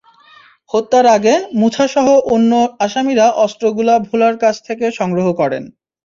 হত্যার 0.71 1.05
আগে 1.15 1.33
মুছাসহ 1.59 2.05
অন্য 2.33 2.51
আসামিরা 2.79 3.25
অস্ত্রগুলো 3.45 3.93
ভোলার 4.07 4.35
কাছ 4.43 4.55
থেকে 4.67 4.85
সংগ্রহ 4.99 5.27
করেন। 5.33 5.63